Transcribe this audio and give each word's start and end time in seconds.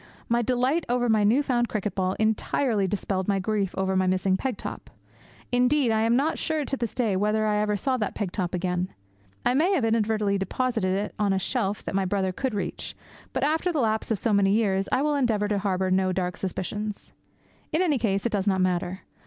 My 0.27 0.41
delight 0.41 0.83
over 0.89 1.07
my 1.09 1.23
new 1.23 1.43
found 1.43 1.69
cricket 1.69 1.93
ball 1.93 2.13
entirely 2.17 2.87
dispelled 2.87 3.27
my 3.27 3.37
grief 3.37 3.75
over 3.77 3.95
my 3.95 4.07
missing 4.07 4.35
peg 4.35 4.57
top. 4.57 4.89
Indeed, 5.51 5.91
I 5.91 6.01
am 6.01 6.15
not 6.15 6.39
sure 6.39 6.65
to 6.65 6.75
this 6.75 6.95
day 6.95 7.15
whether 7.15 7.45
I 7.45 7.59
ever 7.59 7.77
saw 7.77 7.97
that 7.97 8.15
peg 8.15 8.31
top 8.31 8.55
again. 8.55 8.91
I 9.45 9.53
may 9.53 9.73
have 9.73 9.85
inadvertently 9.85 10.39
deposited 10.39 10.95
it 10.97 11.13
on 11.19 11.33
a 11.33 11.37
shelf 11.37 11.83
that 11.83 11.93
my 11.93 12.05
brother 12.05 12.31
could 12.31 12.55
reach; 12.55 12.95
but 13.31 13.43
after 13.43 13.71
the 13.71 13.77
lapse 13.79 14.09
of 14.09 14.17
so 14.17 14.33
many 14.33 14.53
years 14.53 14.89
I 14.91 15.03
will 15.03 15.13
endeavour 15.13 15.47
to 15.49 15.59
harbour 15.59 15.91
no 15.91 16.11
dark 16.11 16.35
suspicions. 16.35 17.13
In 17.71 17.83
any 17.83 17.99
case, 17.99 18.25
it 18.25 18.31
does 18.31 18.47
not 18.47 18.59
matter. 18.59 19.01